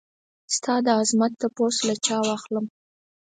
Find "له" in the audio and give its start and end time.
1.87-1.95